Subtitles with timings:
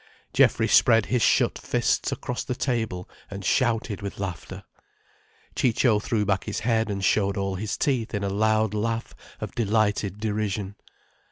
[0.33, 4.63] Geoffrey spread his shut fists across the table and shouted with laughter,
[5.55, 9.53] Ciccio threw back his head and showed all his teeth in a loud laugh of
[9.53, 10.73] delighted derision.